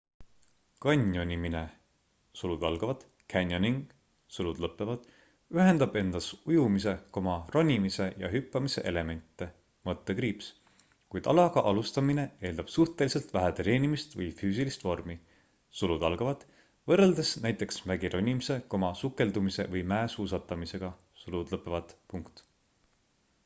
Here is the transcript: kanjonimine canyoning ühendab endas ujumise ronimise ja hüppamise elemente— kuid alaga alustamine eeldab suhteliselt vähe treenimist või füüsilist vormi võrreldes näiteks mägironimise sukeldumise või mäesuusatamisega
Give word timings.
kanjonimine 0.83 1.59
canyoning 3.33 3.75
ühendab 4.37 5.97
endas 6.01 6.29
ujumise 6.53 6.93
ronimise 7.57 8.07
ja 8.23 8.31
hüppamise 8.37 8.83
elemente— 8.93 9.49
kuid 11.17 11.29
alaga 11.35 11.65
alustamine 11.73 12.27
eeldab 12.49 12.73
suhteliselt 12.79 13.31
vähe 13.39 13.53
treenimist 13.61 14.17
või 14.21 14.29
füüsilist 14.41 14.87
vormi 14.89 15.19
võrreldes 15.85 17.37
näiteks 17.47 17.81
mägironimise 17.93 18.59
sukeldumise 19.05 19.69
või 19.77 19.85
mäesuusatamisega 19.95 20.93